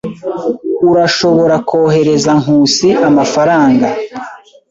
Urashobora 0.91 1.55
kohereza 1.69 2.31
Nkusi 2.41 2.87
amafaranga. 3.09 3.87